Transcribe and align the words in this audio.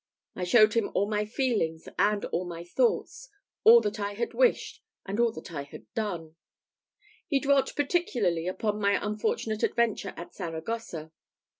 I 0.35 0.45
showed 0.45 0.73
him 0.73 0.89
all 0.95 1.07
my 1.07 1.25
feelings, 1.25 1.87
and 1.99 2.25
all 2.25 2.43
my 2.43 2.63
thoughts 2.63 3.29
all 3.63 3.81
that 3.81 3.99
I 3.99 4.13
had 4.13 4.33
wished, 4.33 4.81
and 5.05 5.19
all 5.19 5.31
that 5.33 5.53
I 5.53 5.61
had 5.61 5.85
done. 5.93 6.37
He 7.27 7.39
dwelt 7.39 7.75
particularly 7.75 8.47
upon 8.47 8.81
my 8.81 8.97
unfortunate 8.99 9.61
adventure 9.61 10.15
at 10.17 10.33
Saragossa. 10.33 11.11